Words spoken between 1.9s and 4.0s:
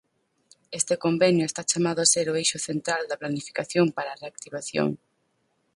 a ser o eixo central da planificación